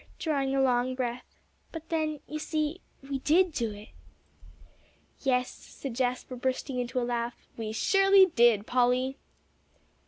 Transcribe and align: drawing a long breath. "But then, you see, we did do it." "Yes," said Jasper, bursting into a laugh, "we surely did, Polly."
drawing 0.17 0.55
a 0.55 0.59
long 0.59 0.95
breath. 0.95 1.37
"But 1.71 1.89
then, 1.89 2.21
you 2.27 2.39
see, 2.39 2.81
we 3.07 3.19
did 3.19 3.51
do 3.51 3.71
it." 3.71 3.89
"Yes," 5.19 5.51
said 5.51 5.93
Jasper, 5.93 6.35
bursting 6.35 6.79
into 6.79 6.99
a 6.99 7.05
laugh, 7.05 7.45
"we 7.55 7.71
surely 7.71 8.25
did, 8.25 8.65
Polly." 8.65 9.19